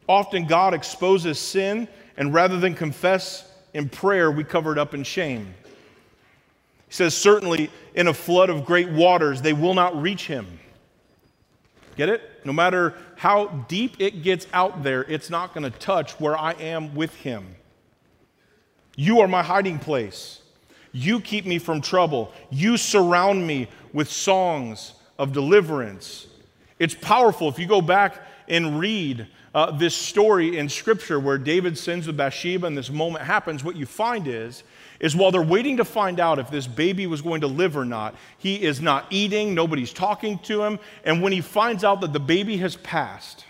[0.08, 5.02] Often God exposes sin, and rather than confess in prayer, we cover it up in
[5.02, 5.54] shame.
[6.94, 10.60] Says, Certainly in a flood of great waters, they will not reach him.
[11.96, 12.22] Get it?
[12.44, 16.52] No matter how deep it gets out there, it's not going to touch where I
[16.52, 17.56] am with him.
[18.94, 20.40] You are my hiding place.
[20.92, 22.30] You keep me from trouble.
[22.48, 26.28] You surround me with songs of deliverance.
[26.78, 27.48] It's powerful.
[27.48, 32.16] If you go back and read uh, this story in Scripture where David sins with
[32.16, 34.62] Bathsheba and this moment happens, what you find is,
[35.00, 37.84] is while they're waiting to find out if this baby was going to live or
[37.84, 42.12] not, he is not eating, nobody's talking to him, and when he finds out that
[42.12, 43.44] the baby has passed,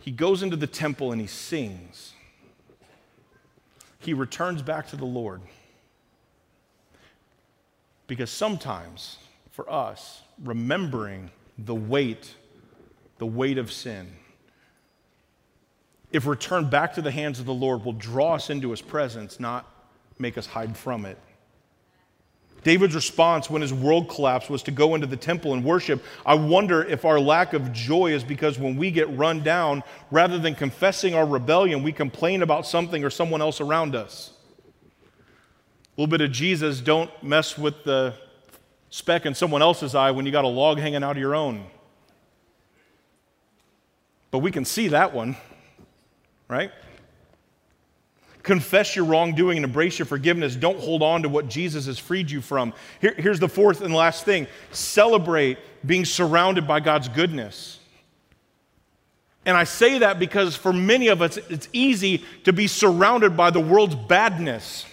[0.00, 2.12] he goes into the temple and he sings.
[3.98, 5.40] He returns back to the Lord.
[8.06, 9.18] Because sometimes,
[9.50, 12.34] for us, remembering the weight
[13.18, 14.12] the weight of sin,
[16.16, 19.38] if returned back to the hands of the Lord, will draw us into his presence,
[19.38, 19.70] not
[20.18, 21.18] make us hide from it.
[22.64, 26.02] David's response when his world collapsed was to go into the temple and worship.
[26.24, 30.38] I wonder if our lack of joy is because when we get run down, rather
[30.38, 34.32] than confessing our rebellion, we complain about something or someone else around us.
[35.96, 38.14] A little bit of Jesus, don't mess with the
[38.90, 41.66] speck in someone else's eye when you got a log hanging out of your own.
[44.30, 45.36] But we can see that one,
[46.48, 46.70] right?
[48.42, 50.54] Confess your wrongdoing and embrace your forgiveness.
[50.54, 52.72] Don't hold on to what Jesus has freed you from.
[53.00, 57.80] Here, here's the fourth and last thing celebrate being surrounded by God's goodness.
[59.44, 63.50] And I say that because for many of us, it's easy to be surrounded by
[63.50, 64.84] the world's badness.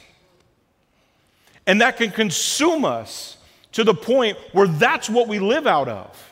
[1.65, 3.37] And that can consume us
[3.71, 6.31] to the point where that's what we live out of.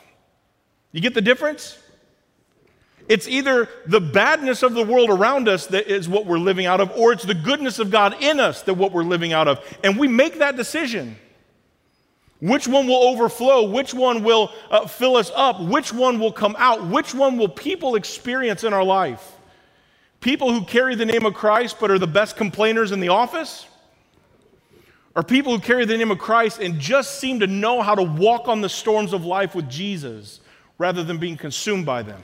[0.92, 1.78] You get the difference?
[3.08, 6.80] It's either the badness of the world around us that is what we're living out
[6.80, 9.60] of, or it's the goodness of God in us that what we're living out of.
[9.82, 11.16] And we make that decision.
[12.40, 13.70] Which one will overflow?
[13.70, 15.60] Which one will uh, fill us up?
[15.60, 16.86] Which one will come out?
[16.86, 19.38] Which one will people experience in our life?
[20.20, 23.66] People who carry the name of Christ but are the best complainers in the office?
[25.14, 28.02] Or people who carry the name of Christ and just seem to know how to
[28.02, 30.40] walk on the storms of life with Jesus
[30.78, 32.22] rather than being consumed by them?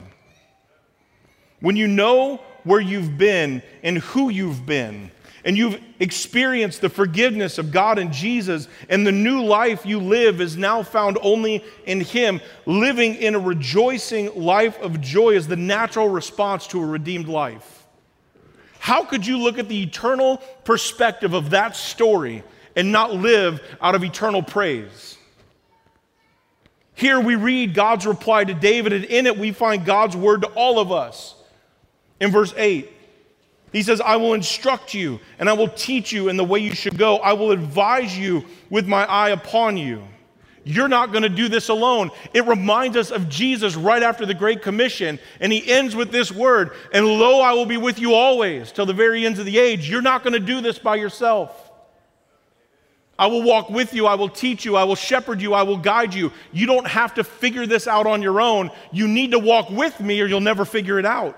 [1.59, 5.11] When you know where you've been and who you've been,
[5.45, 10.41] and you've experienced the forgiveness of God and Jesus, and the new life you live
[10.41, 15.55] is now found only in Him, living in a rejoicing life of joy is the
[15.55, 17.85] natural response to a redeemed life.
[18.79, 22.43] How could you look at the eternal perspective of that story
[22.75, 25.17] and not live out of eternal praise?
[26.95, 30.47] Here we read God's reply to David, and in it we find God's word to
[30.49, 31.38] all of us.
[32.19, 32.91] In verse 8,
[33.71, 36.73] he says, I will instruct you and I will teach you in the way you
[36.73, 37.17] should go.
[37.17, 40.03] I will advise you with my eye upon you.
[40.65, 42.11] You're not going to do this alone.
[42.33, 46.31] It reminds us of Jesus right after the Great Commission, and he ends with this
[46.31, 49.57] word And lo, I will be with you always till the very ends of the
[49.57, 49.89] age.
[49.89, 51.71] You're not going to do this by yourself.
[53.17, 54.05] I will walk with you.
[54.05, 54.75] I will teach you.
[54.75, 55.53] I will shepherd you.
[55.53, 56.31] I will guide you.
[56.51, 58.71] You don't have to figure this out on your own.
[58.91, 61.37] You need to walk with me, or you'll never figure it out.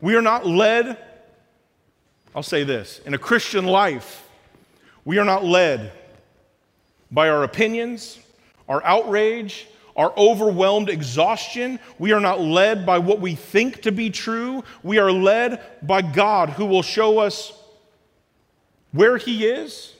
[0.00, 0.98] We are not led,
[2.34, 4.28] I'll say this, in a Christian life,
[5.04, 5.92] we are not led
[7.10, 8.18] by our opinions,
[8.68, 11.78] our outrage, our overwhelmed exhaustion.
[11.98, 14.62] We are not led by what we think to be true.
[14.82, 17.52] We are led by God who will show us
[18.92, 19.94] where He is.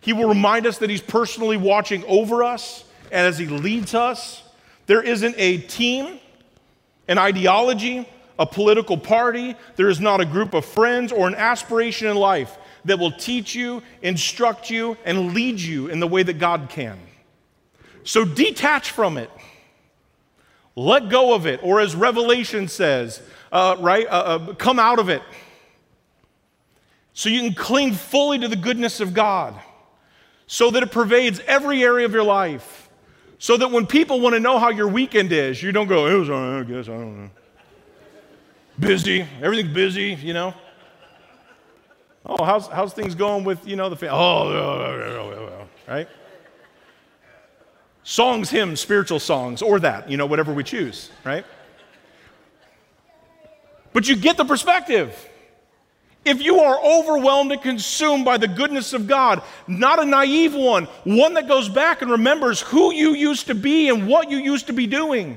[0.00, 4.42] He will remind us that He's personally watching over us and as He leads us.
[4.86, 6.20] There isn't a team,
[7.08, 12.08] an ideology, a political party, there is not a group of friends or an aspiration
[12.08, 16.38] in life that will teach you, instruct you, and lead you in the way that
[16.38, 16.98] God can.
[18.02, 19.30] So detach from it.
[20.76, 24.06] Let go of it, or as Revelation says, uh, right?
[24.06, 25.22] Uh, uh, come out of it.
[27.12, 29.54] So you can cling fully to the goodness of God,
[30.48, 32.90] so that it pervades every area of your life.
[33.38, 36.18] So that when people want to know how your weekend is, you don't go, it
[36.18, 37.30] was, I guess, I don't know
[38.78, 39.26] busy.
[39.42, 40.54] Everything's busy, you know.
[42.26, 44.16] Oh, how's, how's things going with, you know, the family?
[44.16, 46.08] Oh, oh, oh, oh, right?
[48.02, 51.44] Songs, hymns, spiritual songs, or that, you know, whatever we choose, right?
[53.92, 55.28] But you get the perspective.
[56.24, 60.84] If you are overwhelmed and consumed by the goodness of God, not a naive one,
[61.04, 64.66] one that goes back and remembers who you used to be and what you used
[64.68, 65.36] to be doing,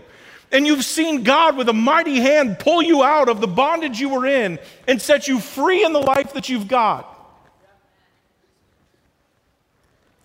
[0.51, 4.09] And you've seen God with a mighty hand pull you out of the bondage you
[4.09, 7.13] were in and set you free in the life that you've got.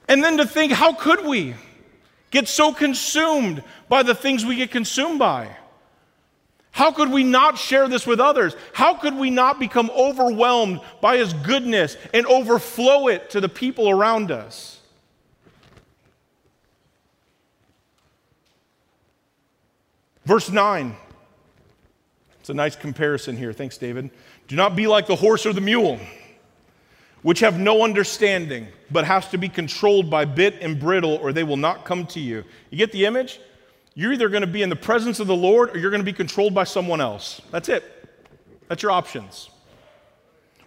[0.09, 1.55] And then to think, how could we
[2.31, 5.57] get so consumed by the things we get consumed by?
[6.71, 8.55] How could we not share this with others?
[8.73, 13.91] How could we not become overwhelmed by His goodness and overflow it to the people
[13.91, 14.82] around us?
[20.33, 20.97] Verse 9.
[22.41, 23.53] It's a nice comparison here.
[23.53, 24.09] Thanks, David.
[24.49, 26.01] Do not be like the horse or the mule,
[27.21, 31.45] which have no understanding, but has to be controlled by bit and bridle, or they
[31.45, 32.45] will not come to you.
[32.71, 33.41] You get the image?
[33.95, 36.03] You're either going to be in the presence of the Lord or you're going to
[36.03, 37.43] be controlled by someone else.
[37.51, 37.85] That's it.
[38.69, 39.51] That's your options.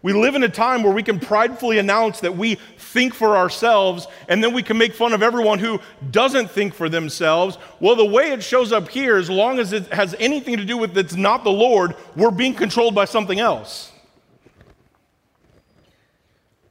[0.06, 4.06] We live in a time where we can pridefully announce that we think for ourselves,
[4.30, 5.82] and then we can make fun of everyone who
[6.12, 7.58] doesn't think for themselves.
[7.80, 10.78] Well, the way it shows up here, as long as it has anything to do
[10.78, 13.92] with it's not the Lord, we're being controlled by something else.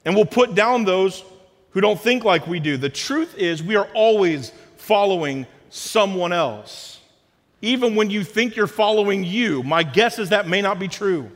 [0.05, 1.25] And we'll put down those
[1.71, 2.77] who don't think like we do.
[2.77, 7.01] The truth is, we are always following someone else.
[7.63, 11.33] Even when you think you're following you, my guess is that may not be true.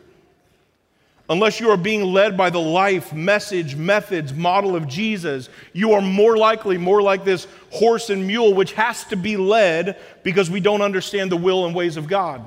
[1.31, 6.01] Unless you are being led by the life, message, methods, model of Jesus, you are
[6.01, 10.61] more likely more like this horse and mule, which has to be led because we
[10.61, 12.43] don't understand the will and ways of God.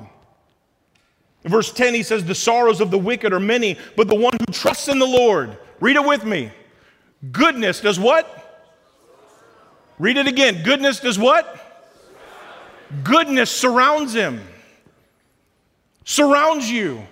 [1.44, 4.32] In verse 10, he says, The sorrows of the wicked are many, but the one
[4.32, 6.50] who trusts in the Lord, read it with me.
[7.30, 8.38] Goodness does what?
[10.00, 10.64] Read it again.
[10.64, 11.58] Goodness does what?
[13.04, 14.40] Goodness surrounds him,
[16.04, 17.06] surrounds you,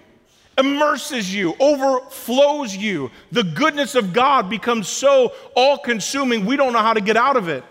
[0.61, 3.11] immerses you, overflows you.
[3.33, 7.37] The goodness of God becomes so all consuming, we don't know how to get out
[7.37, 7.65] of it.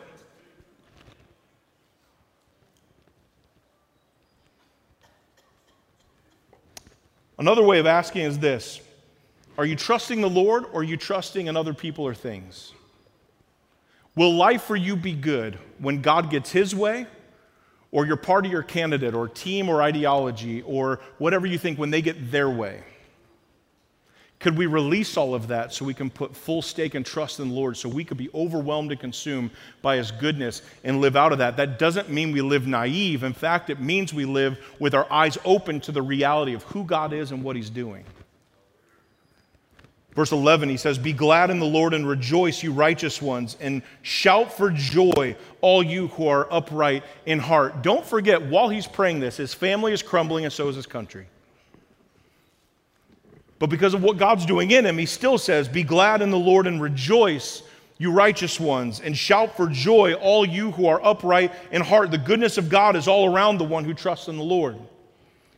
[7.38, 8.82] Another way of asking is this
[9.58, 12.74] Are you trusting the Lord or are you trusting in other people or things?
[14.16, 17.08] Will life for you be good when God gets his way
[17.92, 22.02] or your party or candidate or team or ideology or whatever you think when they
[22.02, 22.84] get their way?
[24.40, 27.50] Could we release all of that so we can put full stake and trust in
[27.50, 31.34] the Lord so we could be overwhelmed and consumed by His goodness and live out
[31.34, 31.58] of that?
[31.58, 33.24] That doesn't mean we live naive.
[33.24, 36.86] In fact, it means we live with our eyes open to the reality of who
[36.86, 38.06] God is and what He's doing.
[40.16, 43.82] Verse 11, he says, Be glad in the Lord and rejoice, you righteous ones, and
[44.02, 47.84] shout for joy, all you who are upright in heart.
[47.84, 51.28] Don't forget, while he's praying this, his family is crumbling and so is his country.
[53.60, 56.40] But because of what God's doing in him, he still says, Be glad in the
[56.40, 57.62] Lord and rejoice,
[57.98, 62.10] you righteous ones, and shout for joy, all you who are upright in heart.
[62.10, 64.78] The goodness of God is all around the one who trusts in the Lord.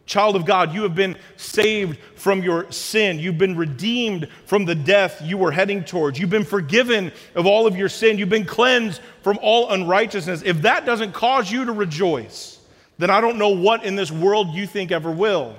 [0.05, 3.19] Child of God, you have been saved from your sin.
[3.19, 6.19] You've been redeemed from the death you were heading towards.
[6.19, 8.17] You've been forgiven of all of your sin.
[8.17, 10.41] You've been cleansed from all unrighteousness.
[10.43, 12.59] If that doesn't cause you to rejoice,
[12.97, 15.55] then I don't know what in this world you think ever will.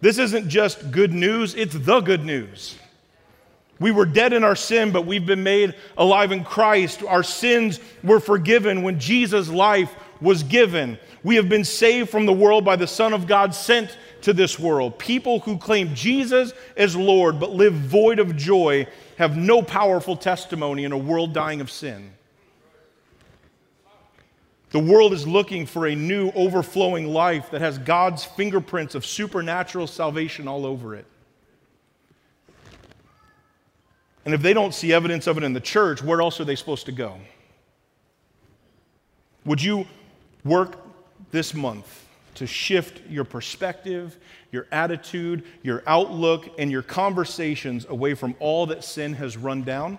[0.00, 2.76] This isn't just good news, it's the good news.
[3.78, 7.02] We were dead in our sin, but we've been made alive in Christ.
[7.02, 9.92] Our sins were forgiven when Jesus' life
[10.22, 10.98] was given.
[11.22, 14.58] We have been saved from the world by the Son of God sent to this
[14.58, 14.98] world.
[14.98, 18.86] People who claim Jesus as Lord but live void of joy
[19.18, 22.12] have no powerful testimony in a world dying of sin.
[24.70, 29.86] The world is looking for a new, overflowing life that has God's fingerprints of supernatural
[29.86, 31.04] salvation all over it.
[34.24, 36.54] And if they don't see evidence of it in the church, where else are they
[36.54, 37.18] supposed to go?
[39.44, 39.86] Would you
[40.44, 40.78] work
[41.30, 44.16] this month to shift your perspective,
[44.50, 49.98] your attitude, your outlook, and your conversations away from all that sin has run down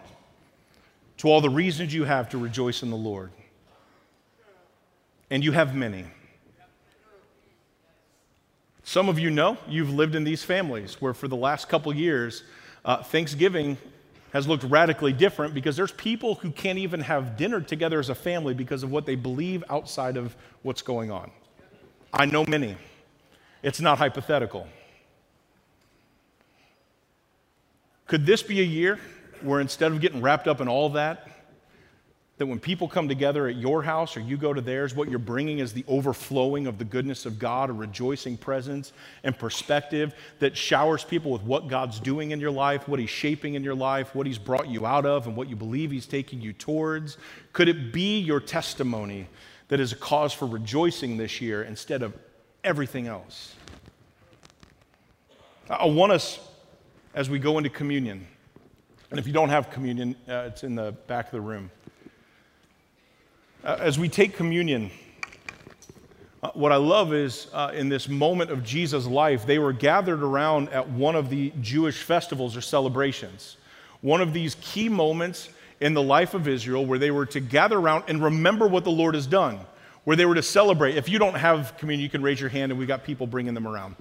[1.18, 3.32] to all the reasons you have to rejoice in the Lord.
[5.30, 6.06] And you have many.
[8.84, 12.44] Some of you know you've lived in these families where, for the last couple years,
[12.84, 13.78] uh, Thanksgiving
[14.34, 18.16] has looked radically different because there's people who can't even have dinner together as a
[18.16, 21.30] family because of what they believe outside of what's going on.
[22.12, 22.76] I know many.
[23.62, 24.68] It's not hypothetical.
[28.08, 29.00] Could this be a year
[29.42, 31.28] where instead of getting wrapped up in all that,
[32.44, 35.18] that when people come together at your house or you go to theirs, what you're
[35.18, 38.92] bringing is the overflowing of the goodness of God, a rejoicing presence
[39.24, 43.56] and perspective that showers people with what God's doing in your life, what He's shaping
[43.56, 46.42] in your life, what He's brought you out of, and what you believe He's taking
[46.42, 47.18] you towards?
[47.54, 49.28] Could it be your testimony
[49.70, 52.14] that is a cause for rejoicing this year instead of
[52.64, 53.56] everything else.
[55.70, 56.40] I want us,
[57.14, 58.28] as we go into communion,
[59.10, 61.72] and if you don't have communion, uh, it's in the back of the room.
[63.64, 64.92] Uh, as we take communion,
[66.42, 70.22] uh, what I love is uh, in this moment of Jesus' life, they were gathered
[70.22, 73.56] around at one of the Jewish festivals or celebrations.
[74.02, 75.48] One of these key moments
[75.80, 78.92] in the life of Israel where they were to gather around and remember what the
[78.92, 79.62] Lord has done,
[80.04, 80.98] where they were to celebrate.
[80.98, 83.54] If you don't have communion, you can raise your hand and we've got people bringing
[83.54, 83.96] them around.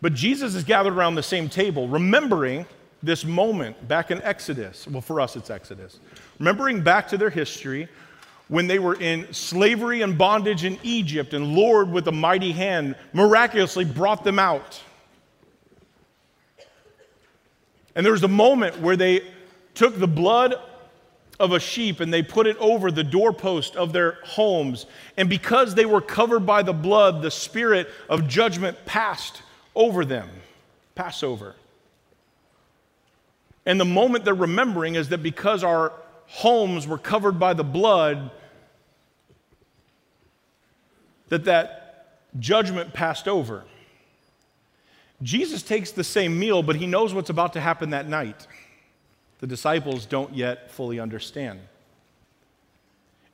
[0.00, 2.64] But Jesus is gathered around the same table, remembering
[3.04, 4.86] this moment back in Exodus.
[4.86, 5.98] Well, for us, it's Exodus.
[6.38, 7.88] Remembering back to their history
[8.48, 12.94] when they were in slavery and bondage in Egypt, and Lord, with a mighty hand,
[13.12, 14.82] miraculously brought them out.
[17.94, 19.22] And there was a moment where they
[19.74, 20.54] took the blood
[21.40, 24.86] of a sheep and they put it over the doorpost of their homes.
[25.16, 29.42] And because they were covered by the blood, the spirit of judgment passed
[29.74, 30.28] over them.
[30.94, 31.54] Passover.
[33.66, 35.92] And the moment they're remembering is that because our
[36.26, 38.30] homes were covered by the blood,
[41.28, 43.64] that that judgment passed over.
[45.22, 48.46] Jesus takes the same meal, but he knows what's about to happen that night.
[49.40, 51.60] The disciples don't yet fully understand.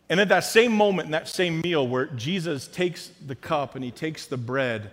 [0.09, 3.85] And at that same moment, in that same meal where Jesus takes the cup and
[3.85, 4.91] he takes the bread,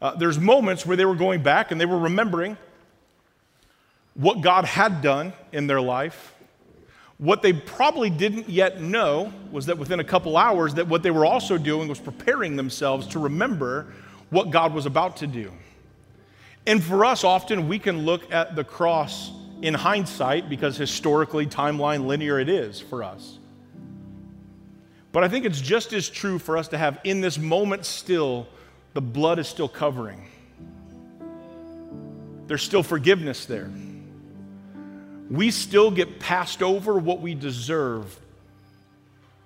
[0.00, 2.56] uh, there's moments where they were going back and they were remembering
[4.14, 6.32] what God had done in their life
[7.22, 11.10] what they probably didn't yet know was that within a couple hours that what they
[11.12, 13.86] were also doing was preparing themselves to remember
[14.30, 15.52] what God was about to do.
[16.66, 19.30] And for us often we can look at the cross
[19.62, 23.38] in hindsight because historically timeline linear it is for us.
[25.12, 28.48] But I think it's just as true for us to have in this moment still
[28.94, 30.26] the blood is still covering.
[32.48, 33.70] There's still forgiveness there
[35.32, 38.20] we still get passed over what we deserve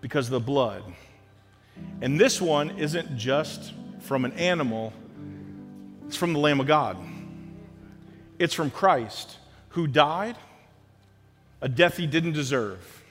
[0.01, 0.83] because of the blood.
[2.01, 4.93] And this one isn't just from an animal,
[6.09, 6.99] it's from the Lamb of God.
[8.37, 9.37] It's from Christ
[9.71, 10.37] who died
[11.61, 13.05] a death he didn't deserve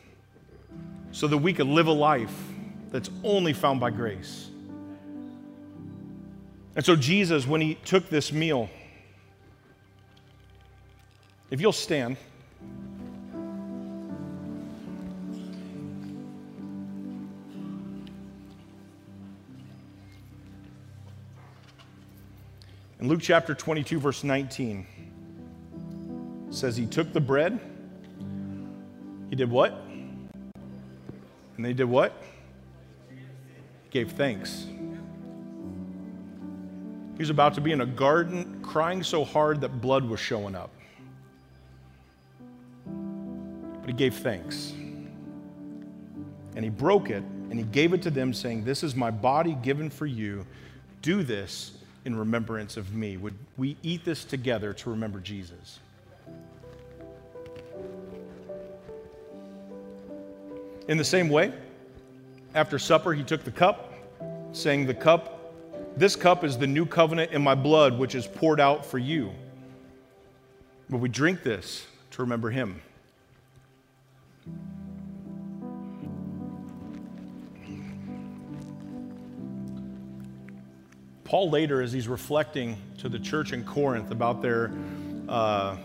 [1.13, 2.35] so that we could live a life
[2.91, 4.49] that's only found by grace.
[6.75, 8.69] And so, Jesus, when he took this meal,
[11.49, 12.17] if you'll stand,
[23.05, 24.87] In Luke chapter 22, verse 19,
[26.49, 27.59] says he took the bread.
[29.29, 29.79] He did what?
[31.55, 32.19] And they did what?
[33.91, 34.65] Gave thanks.
[37.13, 40.55] He was about to be in a garden crying so hard that blood was showing
[40.55, 40.71] up.
[42.87, 44.71] But he gave thanks.
[46.55, 49.55] And he broke it and he gave it to them, saying, This is my body
[49.61, 50.43] given for you.
[51.03, 51.74] Do this
[52.05, 53.17] in remembrance of me.
[53.17, 55.79] Would we eat this together to remember Jesus?
[60.87, 61.51] In the same way,
[62.53, 63.93] after supper, he took the cup,
[64.51, 65.53] saying, The cup,
[65.97, 69.31] this cup is the new covenant in my blood, which is poured out for you.
[70.89, 72.81] But we drink this to remember him.
[81.25, 84.71] Paul later, as he's reflecting to the church in Corinth about their
[85.27, 85.75] uh,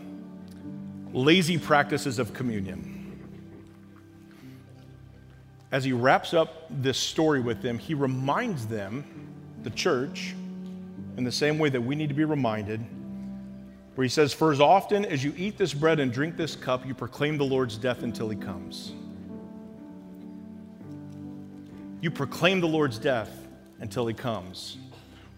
[1.12, 3.18] lazy practices of communion,
[5.72, 9.04] as he wraps up this story with them, he reminds them,
[9.62, 10.34] the church,
[11.16, 12.84] in the same way that we need to be reminded,
[13.94, 16.86] where he says, For as often as you eat this bread and drink this cup,
[16.86, 18.92] you proclaim the Lord's death until he comes.
[22.02, 23.30] You proclaim the Lord's death
[23.78, 24.76] until he comes.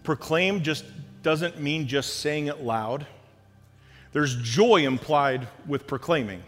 [0.03, 0.85] Proclaim just
[1.23, 3.05] doesn't mean just saying it loud.
[4.11, 6.43] There's joy implied with proclaiming.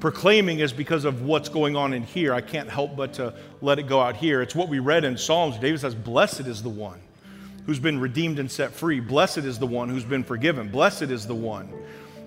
[0.00, 2.34] Proclaiming is because of what's going on in here.
[2.34, 4.42] I can't help but to let it go out here.
[4.42, 5.58] It's what we read in Psalms.
[5.58, 7.00] David says, Blessed is the one
[7.66, 9.00] who's been redeemed and set free.
[9.00, 10.68] Blessed is the one who's been forgiven.
[10.68, 11.68] Blessed is the one.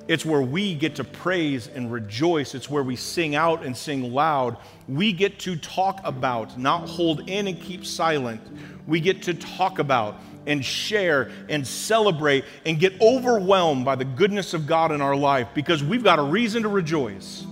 [0.08, 2.55] It's where we get to praise and rejoice.
[2.55, 4.58] It's where we sing out and sing loud.
[4.88, 8.41] We get to talk about, not hold in and keep silent.
[8.88, 14.53] We get to talk about and share and celebrate and get overwhelmed by the goodness
[14.53, 17.45] of God in our life because we've got a reason to rejoice.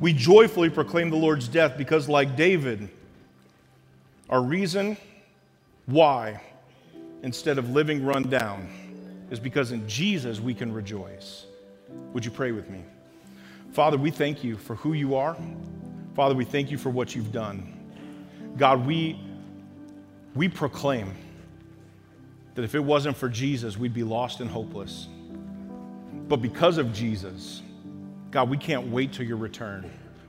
[0.00, 2.88] We joyfully proclaim the Lord's death because, like David,
[4.30, 4.96] our reason
[5.86, 6.40] why,
[7.24, 8.68] instead of living run down,
[9.30, 11.46] is because in Jesus we can rejoice.
[12.12, 12.82] Would you pray with me?
[13.72, 15.36] Father, we thank you for who you are.
[16.14, 17.74] Father, we thank you for what you've done.
[18.56, 19.20] God, we,
[20.34, 21.14] we proclaim
[22.54, 25.06] that if it wasn't for Jesus, we'd be lost and hopeless.
[26.26, 27.62] But because of Jesus,
[28.30, 29.88] God, we can't wait till your return.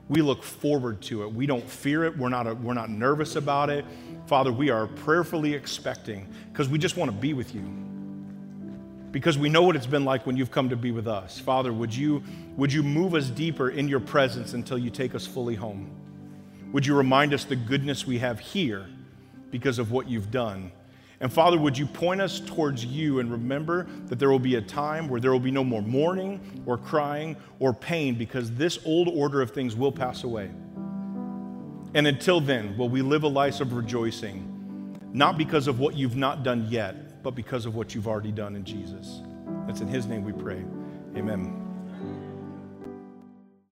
[0.09, 1.33] We look forward to it.
[1.33, 2.17] We don't fear it.
[2.17, 3.85] We're not, a, we're not nervous about it.
[4.27, 7.88] Father, we are prayerfully expecting because we just want to be with you.
[9.11, 11.39] Because we know what it's been like when you've come to be with us.
[11.39, 12.23] Father, would you,
[12.57, 15.89] would you move us deeper in your presence until you take us fully home?
[16.71, 18.87] Would you remind us the goodness we have here
[19.49, 20.71] because of what you've done?
[21.21, 24.61] And Father, would you point us towards you and remember that there will be a
[24.61, 29.09] time where there will be no more mourning or crying or pain because this old
[29.09, 30.49] order of things will pass away.
[31.93, 36.15] And until then, will we live a life of rejoicing, not because of what you've
[36.15, 39.21] not done yet, but because of what you've already done in Jesus.
[39.67, 40.63] It's in His name we pray.
[41.15, 41.68] Amen.